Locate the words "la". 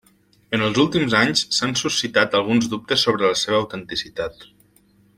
3.33-3.39